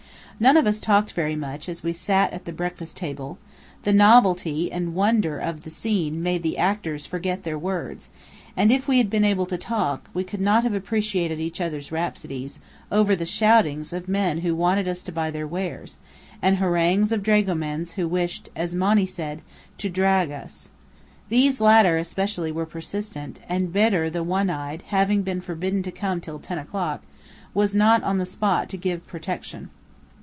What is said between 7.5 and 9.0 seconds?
words: and if we